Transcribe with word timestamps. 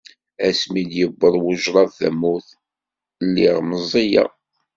Asmi 0.47 0.83
d-yewweḍ 0.89 1.35
wejraḍ 1.43 1.89
tamurt, 1.99 2.49
lliɣ 3.25 3.55
meẓẓiyeɣ. 3.69 4.29